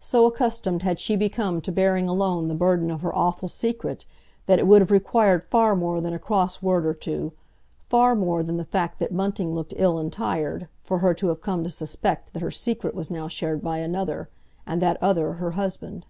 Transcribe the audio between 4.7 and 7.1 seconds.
have required far more than a cross word or